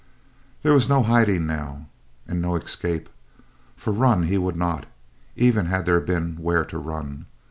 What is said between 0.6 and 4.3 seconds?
There was no hiding now, and no escape; for run